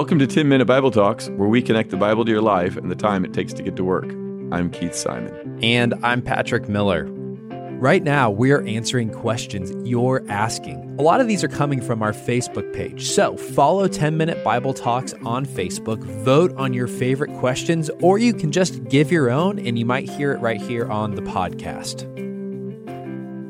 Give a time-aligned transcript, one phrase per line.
[0.00, 2.90] Welcome to 10 Minute Bible Talks, where we connect the Bible to your life and
[2.90, 4.10] the time it takes to get to work.
[4.50, 5.58] I'm Keith Simon.
[5.62, 7.04] And I'm Patrick Miller.
[7.04, 10.96] Right now, we're answering questions you're asking.
[10.98, 13.10] A lot of these are coming from our Facebook page.
[13.10, 18.32] So follow 10 Minute Bible Talks on Facebook, vote on your favorite questions, or you
[18.32, 22.06] can just give your own and you might hear it right here on the podcast.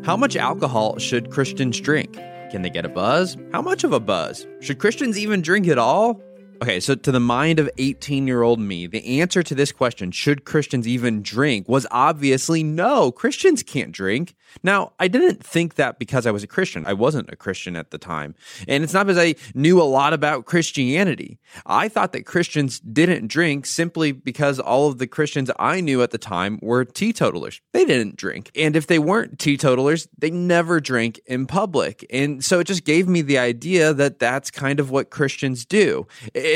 [0.04, 2.14] How much alcohol should Christians drink?
[2.50, 3.36] Can they get a buzz?
[3.52, 4.48] How much of a buzz?
[4.58, 6.20] Should Christians even drink at all?
[6.62, 10.10] Okay, so to the mind of 18 year old me, the answer to this question,
[10.10, 13.10] should Christians even drink, was obviously no.
[13.10, 14.34] Christians can't drink.
[14.62, 16.86] Now, I didn't think that because I was a Christian.
[16.86, 18.34] I wasn't a Christian at the time.
[18.68, 21.38] And it's not because I knew a lot about Christianity.
[21.64, 26.10] I thought that Christians didn't drink simply because all of the Christians I knew at
[26.10, 27.62] the time were teetotalers.
[27.72, 28.50] They didn't drink.
[28.54, 32.04] And if they weren't teetotalers, they never drank in public.
[32.10, 36.06] And so it just gave me the idea that that's kind of what Christians do.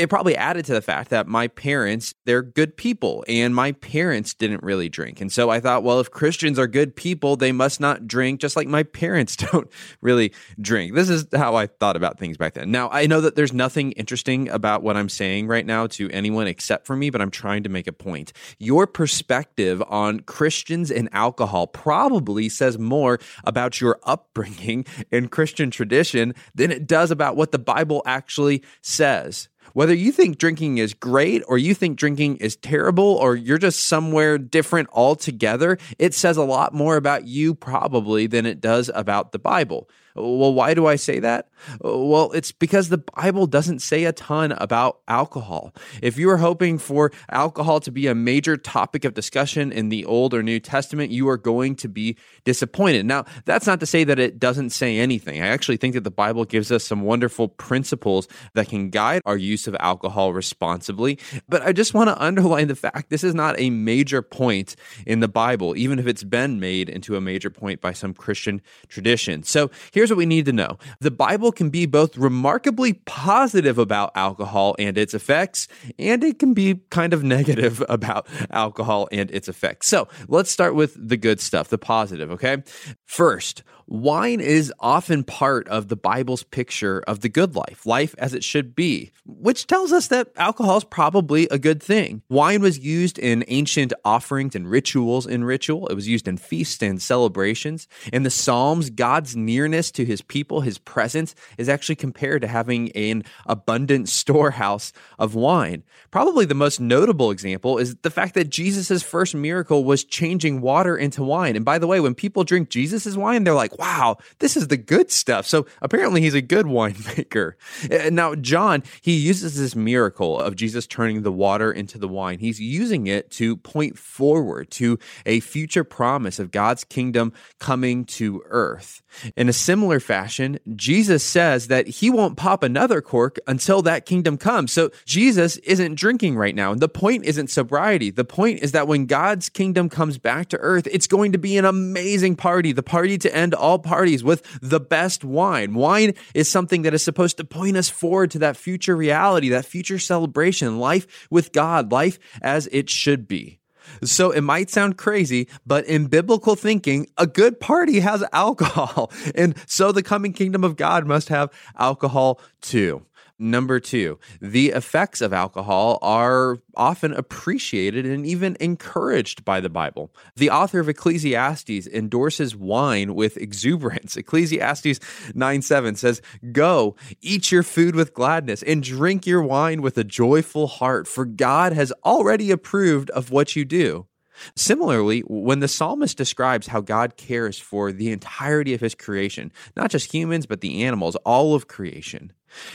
[0.09, 4.63] Probably added to the fact that my parents, they're good people, and my parents didn't
[4.63, 5.21] really drink.
[5.21, 8.55] And so I thought, well, if Christians are good people, they must not drink, just
[8.55, 9.69] like my parents don't
[10.01, 10.93] really drink.
[10.93, 12.71] This is how I thought about things back then.
[12.71, 16.47] Now, I know that there's nothing interesting about what I'm saying right now to anyone
[16.47, 18.33] except for me, but I'm trying to make a point.
[18.59, 26.33] Your perspective on Christians and alcohol probably says more about your upbringing in Christian tradition
[26.53, 29.49] than it does about what the Bible actually says.
[29.75, 33.89] Whether you think drinking is great or you think drinking is terrible or you're just
[33.89, 39.33] somewhere different altogether, it says a lot more about you probably than it does about
[39.33, 39.89] the Bible.
[40.15, 41.49] Well, why do I say that?
[41.81, 45.73] Well, it's because the Bible doesn't say a ton about alcohol.
[46.01, 50.05] If you are hoping for alcohol to be a major topic of discussion in the
[50.05, 53.05] Old or New Testament, you are going to be disappointed.
[53.05, 55.41] Now, that's not to say that it doesn't say anything.
[55.41, 59.37] I actually think that the Bible gives us some wonderful principles that can guide our
[59.37, 61.19] use of alcohol responsibly.
[61.49, 64.75] But I just want to underline the fact this is not a major point
[65.05, 68.61] in the Bible, even if it's been made into a major point by some Christian
[68.87, 69.43] tradition.
[69.43, 73.79] So here's here's what we need to know the Bible can be both remarkably positive
[73.79, 75.67] about alcohol and its effects,
[75.97, 79.87] and it can be kind of negative about alcohol and its effects.
[79.87, 82.61] So let's start with the good stuff, the positive, okay?
[83.05, 88.33] First, wine is often part of the Bible's picture of the good life, life as
[88.33, 92.21] it should be, which tells us that alcohol is probably a good thing.
[92.29, 96.81] Wine was used in ancient offerings and rituals in ritual, it was used in feasts
[96.81, 97.87] and celebrations.
[98.11, 102.91] In the Psalms, God's nearness to his people, his presence, is actually compared to having
[102.91, 105.83] an abundant storehouse of wine.
[106.11, 110.97] Probably the most notable example is the fact that Jesus' first miracle was changing water
[110.97, 111.55] into wine.
[111.55, 114.77] And by the way, when people drink Jesus' wine, they're like, wow, this is the
[114.77, 115.45] good stuff.
[115.45, 117.53] So apparently he's a good winemaker.
[117.89, 122.39] Eh, now, John, he uses this miracle of Jesus turning the water into the wine.
[122.39, 128.41] He's using it to point forward to a future promise of God's kingdom coming to
[128.47, 129.01] earth.
[129.35, 134.37] In a similar fashion, Jesus says that he won't pop another cork until that kingdom
[134.37, 134.71] comes.
[134.71, 136.71] So Jesus isn't drinking right now.
[136.71, 138.11] And the point isn't sobriety.
[138.11, 141.57] The point is that when God's kingdom comes back to earth, it's going to be
[141.57, 145.73] an amazing party, the party to end all parties with the best wine.
[145.73, 149.65] Wine is something that is supposed to point us forward to that future reality, that
[149.65, 153.59] future celebration, life with God, life as it should be.
[154.03, 159.11] So it might sound crazy, but in biblical thinking, a good party has alcohol.
[159.33, 163.05] And so the coming kingdom of God must have alcohol too.
[163.37, 170.09] Number two, the effects of alcohol are often appreciated and even encouraged by the Bible.
[170.37, 174.15] The author of Ecclesiastes endorses wine with exuberance.
[174.25, 175.01] Ecclesiastes
[175.33, 176.21] 9 7 says,
[176.53, 181.25] Go, eat your food with gladness, and drink your wine with a joyful heart, for
[181.25, 184.07] God has already approved of what you do.
[184.55, 189.91] Similarly, when the psalmist describes how God cares for the entirety of his creation, not
[189.91, 192.31] just humans, but the animals, all of creation,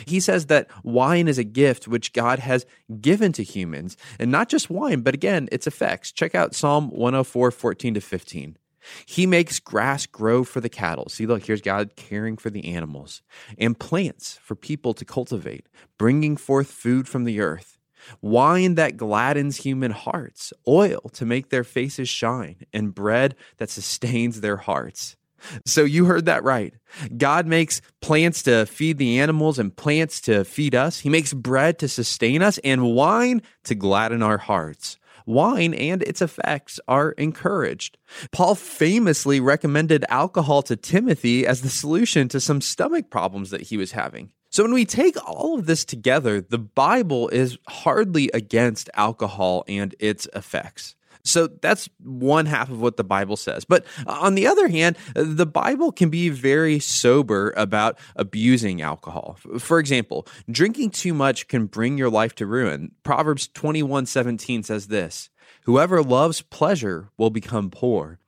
[0.07, 2.67] he says that wine is a gift which God has
[3.01, 6.13] given to humans, and not just wine, but again, its effects.
[6.13, 8.57] Check out Psalm 104, 14 to 15.
[9.05, 11.09] He makes grass grow for the cattle.
[11.09, 13.23] See, look, here's God caring for the animals,
[13.59, 15.69] and plants for people to cultivate,
[15.99, 17.79] bringing forth food from the earth.
[18.21, 24.41] Wine that gladdens human hearts, oil to make their faces shine, and bread that sustains
[24.41, 25.17] their hearts.
[25.65, 26.75] So you heard that right.
[27.17, 31.01] God makes plants to feed the animals and plants to feed us.
[31.01, 34.99] He makes bread to sustain us and wine to gladden our hearts.
[35.27, 37.99] Wine and its effects are encouraged.
[38.33, 43.77] Paul famously recommended alcohol to Timothy as the solution to some stomach problems that he
[43.77, 44.33] was having.
[44.51, 49.95] So, when we take all of this together, the Bible is hardly against alcohol and
[49.99, 50.97] its effects.
[51.23, 53.65] So that's one half of what the Bible says.
[53.65, 59.39] But on the other hand, the Bible can be very sober about abusing alcohol.
[59.59, 62.93] For example, drinking too much can bring your life to ruin.
[63.03, 65.31] Proverbs 21 17 says this
[65.65, 68.19] Whoever loves pleasure will become poor.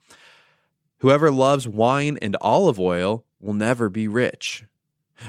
[0.98, 4.64] Whoever loves wine and olive oil will never be rich.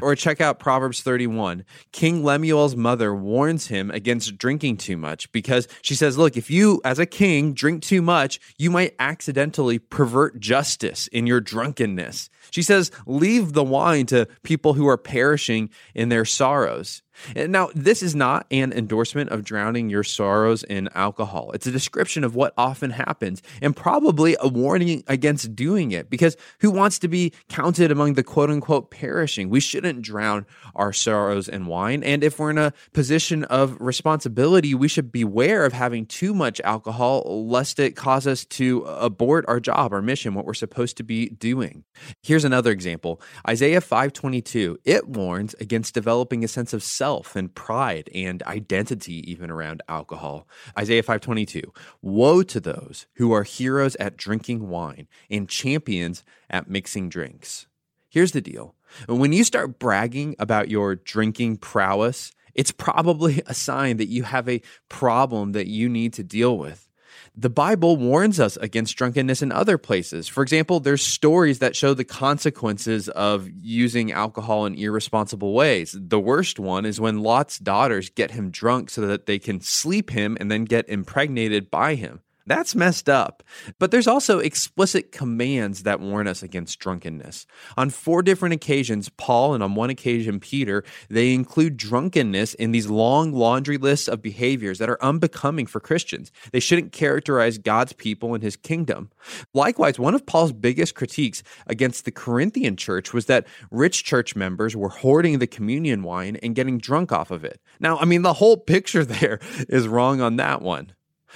[0.01, 1.63] Or check out Proverbs 31.
[1.91, 6.81] King Lemuel's mother warns him against drinking too much because she says, Look, if you,
[6.83, 12.29] as a king, drink too much, you might accidentally pervert justice in your drunkenness.
[12.51, 17.02] She says, Leave the wine to people who are perishing in their sorrows.
[17.35, 21.51] Now, this is not an endorsement of drowning your sorrows in alcohol.
[21.53, 26.35] It's a description of what often happens and probably a warning against doing it because
[26.59, 29.49] who wants to be counted among the quote unquote perishing?
[29.49, 30.45] We shouldn't drown
[30.75, 32.03] our sorrows in wine.
[32.03, 36.59] And if we're in a position of responsibility, we should beware of having too much
[36.61, 41.03] alcohol lest it cause us to abort our job, our mission, what we're supposed to
[41.03, 41.83] be doing.
[42.21, 43.21] Here's another example.
[43.47, 44.77] Isaiah 5:22.
[44.83, 50.47] It warns against developing a sense of self and pride and identity even around alcohol.
[50.79, 51.73] Isaiah 5:22.
[52.01, 57.67] Woe to those who are heroes at drinking wine and champions at mixing drinks.
[58.07, 58.75] Here's the deal.
[59.09, 64.47] When you start bragging about your drinking prowess, it's probably a sign that you have
[64.47, 66.87] a problem that you need to deal with.
[67.35, 70.27] The Bible warns us against drunkenness in other places.
[70.27, 75.97] For example, there's stories that show the consequences of using alcohol in irresponsible ways.
[75.99, 80.11] The worst one is when Lot's daughters get him drunk so that they can sleep
[80.11, 82.21] him and then get impregnated by him.
[82.45, 83.41] That's messed up.
[83.79, 87.45] But there's also explicit commands that warn us against drunkenness.
[87.77, 92.89] On four different occasions, Paul and on one occasion, Peter, they include drunkenness in these
[92.89, 96.33] long laundry lists of behaviors that are unbecoming for Christians.
[96.51, 99.09] They shouldn't characterize God's people and his kingdom.
[99.53, 104.75] Likewise, one of Paul's biggest critiques against the Corinthian church was that rich church members
[104.75, 107.61] were hoarding the communion wine and getting drunk off of it.
[107.79, 109.39] Now, I mean, the whole picture there
[109.69, 110.91] is wrong on that one.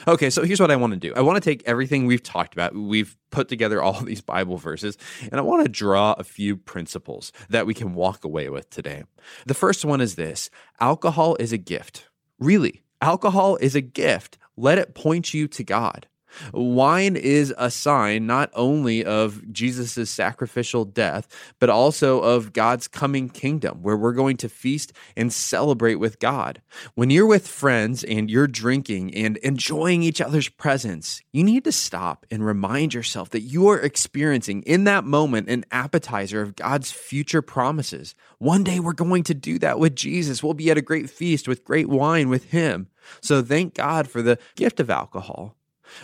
[0.06, 1.14] Okay, so here's what I want to do.
[1.16, 2.76] I want to take everything we've talked about.
[2.76, 7.32] We've put together all these Bible verses, and I want to draw a few principles
[7.50, 9.04] that we can walk away with today.
[9.46, 10.50] The first one is this
[10.80, 12.10] alcohol is a gift.
[12.40, 14.38] Really, alcohol is a gift.
[14.56, 16.08] Let it point you to God.
[16.53, 21.27] Wine is a sign not only of Jesus' sacrificial death,
[21.59, 26.62] but also of God's coming kingdom, where we're going to feast and celebrate with God.
[26.95, 31.71] When you're with friends and you're drinking and enjoying each other's presence, you need to
[31.71, 36.91] stop and remind yourself that you are experiencing in that moment an appetizer of God's
[36.91, 38.15] future promises.
[38.38, 40.44] One day we're going to do that with Jesus.
[40.44, 42.88] We'll be at a great feast with great wine with Him.
[43.21, 45.56] So thank God for the gift of alcohol.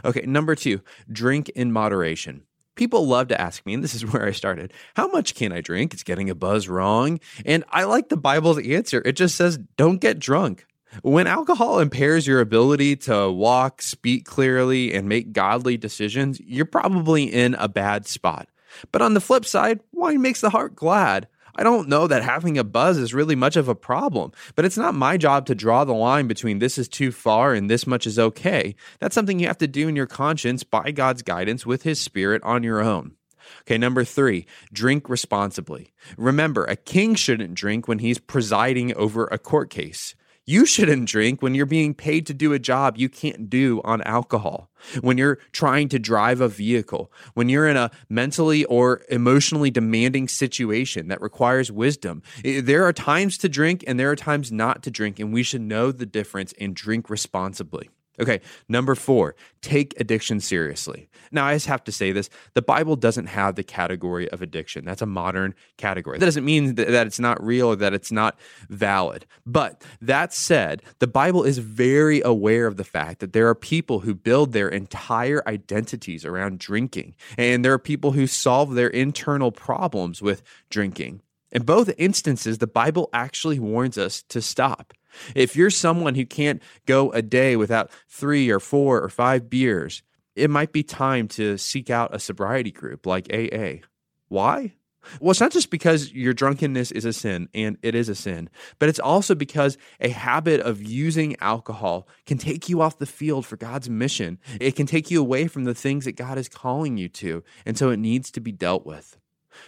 [0.04, 0.82] Okay, number two,
[1.12, 2.44] drink in moderation.
[2.76, 5.62] People love to ask me, and this is where I started, how much can I
[5.62, 5.94] drink?
[5.94, 7.20] It's getting a buzz wrong.
[7.46, 9.02] And I like the Bible's answer.
[9.06, 10.66] It just says, don't get drunk.
[11.02, 17.24] When alcohol impairs your ability to walk, speak clearly, and make godly decisions, you're probably
[17.24, 18.48] in a bad spot.
[18.92, 21.28] But on the flip side, wine makes the heart glad.
[21.56, 24.78] I don't know that having a buzz is really much of a problem, but it's
[24.78, 28.08] not my job to draw the line between this is too far and this much
[28.08, 28.76] is okay.
[29.00, 32.42] That's something you have to do in your conscience by God's guidance with His Spirit
[32.44, 33.16] on your own.
[33.62, 35.94] Okay, number three, drink responsibly.
[36.18, 40.16] Remember, a king shouldn't drink when he's presiding over a court case.
[40.46, 44.02] You shouldn't drink when you're being paid to do a job you can't do on
[44.02, 44.70] alcohol,
[45.00, 50.28] when you're trying to drive a vehicle, when you're in a mentally or emotionally demanding
[50.28, 52.22] situation that requires wisdom.
[52.44, 55.62] There are times to drink and there are times not to drink, and we should
[55.62, 57.90] know the difference and drink responsibly.
[58.20, 61.10] Okay, number four, take addiction seriously.
[61.32, 64.86] Now, I just have to say this the Bible doesn't have the category of addiction.
[64.86, 66.20] That's a modern category.
[66.20, 68.38] That doesn't mean that it's not real or that it's not
[68.70, 69.26] valid.
[69.48, 74.02] But that said, the Bible is very aware of the fact that there are people
[74.02, 79.52] who build their entire identities around drinking, and there are people who solve their internal
[79.52, 81.22] problems with drinking.
[81.52, 84.94] In both instances, the Bible actually warns us to stop.
[85.36, 90.04] If you're someone who can't go a day without three or four or five beers,
[90.36, 93.86] it might be time to seek out a sobriety group like AA.
[94.28, 94.74] Why?
[95.20, 98.50] Well, it's not just because your drunkenness is a sin, and it is a sin,
[98.80, 103.46] but it's also because a habit of using alcohol can take you off the field
[103.46, 104.40] for God's mission.
[104.60, 107.78] It can take you away from the things that God is calling you to, and
[107.78, 109.18] so it needs to be dealt with.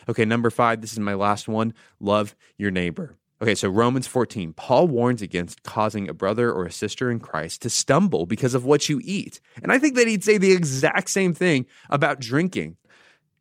[0.09, 3.15] Okay, number five, this is my last one love your neighbor.
[3.45, 7.61] Okay, so Romans 14, Paul warns against causing a brother or a sister in Christ
[7.61, 9.39] to stumble because of what you eat.
[9.61, 12.77] And I think that he'd say the exact same thing about drinking.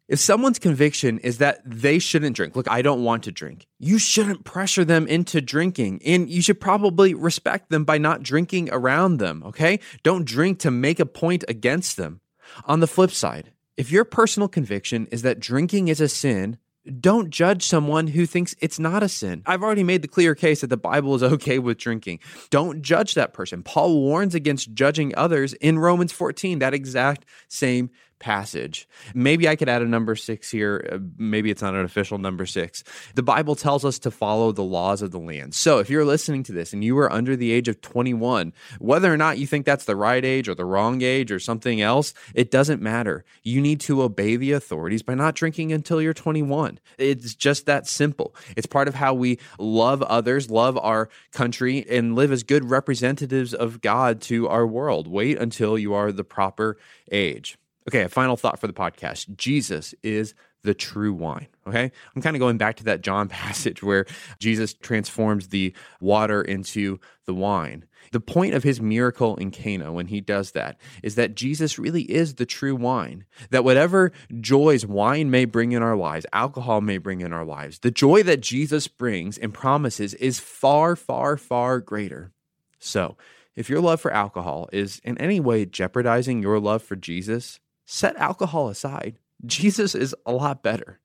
[0.06, 3.98] If someone's conviction is that they shouldn't drink, look, I don't want to drink, you
[3.98, 6.02] shouldn't pressure them into drinking.
[6.04, 9.80] And you should probably respect them by not drinking around them, okay?
[10.02, 12.20] Don't drink to make a point against them.
[12.66, 16.58] On the flip side, if your personal conviction is that drinking is a sin,
[17.00, 19.42] don't judge someone who thinks it's not a sin.
[19.46, 22.20] I've already made the clear case that the Bible is okay with drinking.
[22.50, 23.62] Don't judge that person.
[23.62, 27.90] Paul warns against judging others in Romans 14, that exact same
[28.24, 28.88] passage.
[29.12, 30.88] Maybe I could add a number six here.
[30.90, 32.82] Uh, maybe it's not an official number six.
[33.14, 35.54] The Bible tells us to follow the laws of the land.
[35.54, 39.12] So if you're listening to this and you are under the age of 21, whether
[39.12, 42.14] or not you think that's the right age or the wrong age or something else,
[42.34, 43.26] it doesn't matter.
[43.42, 46.80] You need to obey the authorities by not drinking until you're 21.
[46.96, 48.34] It's just that simple.
[48.56, 53.52] It's part of how we love others, love our country, and live as good representatives
[53.52, 55.08] of God to our world.
[55.08, 56.78] Wait until you are the proper
[57.12, 57.58] age.
[57.88, 59.36] Okay, a final thought for the podcast.
[59.36, 61.46] Jesus is the true wine.
[61.66, 61.92] Okay.
[62.16, 64.06] I'm kind of going back to that John passage where
[64.40, 67.84] Jesus transforms the water into the wine.
[68.12, 72.02] The point of his miracle in Cana when he does that is that Jesus really
[72.02, 73.24] is the true wine.
[73.50, 77.80] That whatever joys wine may bring in our lives, alcohol may bring in our lives,
[77.80, 82.32] the joy that Jesus brings and promises is far, far, far greater.
[82.78, 83.16] So,
[83.56, 88.16] if your love for alcohol is in any way jeopardizing your love for Jesus, set
[88.16, 89.18] alcohol aside.
[89.44, 91.00] Jesus is a lot better.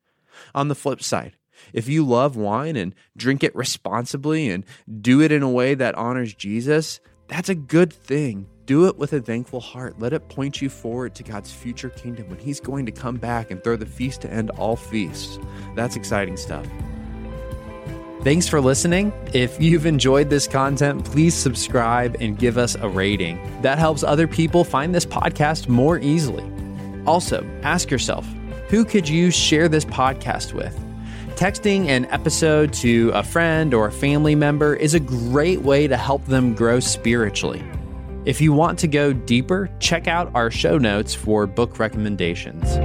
[0.56, 1.34] On the flip side,
[1.74, 4.64] if you love wine and drink it responsibly and
[5.02, 8.48] do it in a way that honors Jesus, that's a good thing.
[8.66, 10.00] Do it with a thankful heart.
[10.00, 13.52] Let it point you forward to God's future kingdom when He's going to come back
[13.52, 15.40] and throw the feast to end all feasts.
[15.76, 16.68] That's exciting stuff.
[18.24, 19.14] Thanks for listening.
[19.34, 23.40] If you've enjoyed this content, please subscribe and give us a rating.
[23.62, 26.44] That helps other people find this podcast more easily.
[27.10, 28.24] Also, ask yourself
[28.70, 30.78] who could you share this podcast with?
[31.30, 35.98] Texting an episode to a friend or a family member is a great way to
[35.98, 37.64] help them grow spiritually.
[38.26, 42.78] If you want to go deeper, check out our show notes for book recommendations.